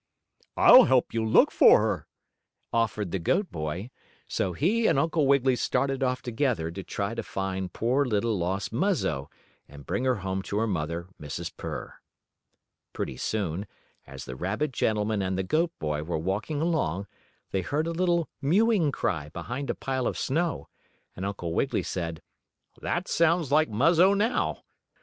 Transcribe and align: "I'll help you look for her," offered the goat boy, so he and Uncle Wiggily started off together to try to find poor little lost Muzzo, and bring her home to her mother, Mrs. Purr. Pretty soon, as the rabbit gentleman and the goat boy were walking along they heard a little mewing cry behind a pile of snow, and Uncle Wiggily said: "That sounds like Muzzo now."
"I'll 0.57 0.85
help 0.85 1.13
you 1.13 1.23
look 1.23 1.51
for 1.51 1.79
her," 1.79 2.07
offered 2.73 3.11
the 3.11 3.19
goat 3.19 3.51
boy, 3.51 3.91
so 4.27 4.53
he 4.53 4.87
and 4.87 4.97
Uncle 4.97 5.27
Wiggily 5.27 5.55
started 5.55 6.01
off 6.01 6.23
together 6.23 6.71
to 6.71 6.81
try 6.81 7.13
to 7.13 7.21
find 7.21 7.71
poor 7.71 8.03
little 8.03 8.35
lost 8.35 8.73
Muzzo, 8.73 9.29
and 9.69 9.85
bring 9.85 10.05
her 10.05 10.15
home 10.15 10.41
to 10.41 10.57
her 10.57 10.65
mother, 10.65 11.07
Mrs. 11.21 11.55
Purr. 11.55 11.93
Pretty 12.93 13.15
soon, 13.15 13.67
as 14.07 14.25
the 14.25 14.35
rabbit 14.35 14.71
gentleman 14.71 15.21
and 15.21 15.37
the 15.37 15.43
goat 15.43 15.69
boy 15.77 16.01
were 16.01 16.17
walking 16.17 16.61
along 16.61 17.05
they 17.51 17.61
heard 17.61 17.85
a 17.85 17.91
little 17.91 18.27
mewing 18.41 18.91
cry 18.91 19.29
behind 19.29 19.69
a 19.69 19.75
pile 19.75 20.07
of 20.07 20.17
snow, 20.17 20.67
and 21.15 21.27
Uncle 21.27 21.53
Wiggily 21.53 21.83
said: 21.83 22.23
"That 22.81 23.07
sounds 23.07 23.51
like 23.51 23.69
Muzzo 23.69 24.15
now." 24.15 24.63